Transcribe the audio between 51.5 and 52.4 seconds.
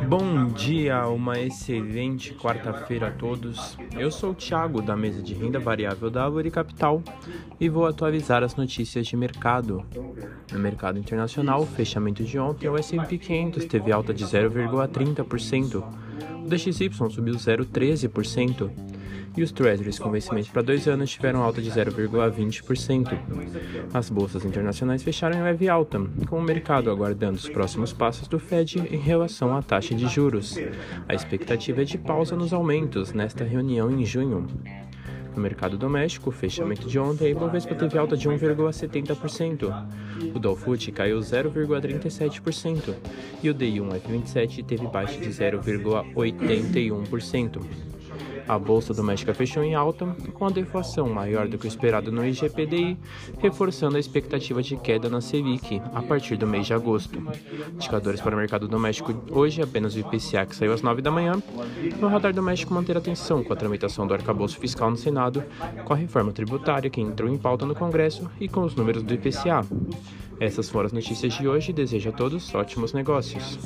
que o esperado no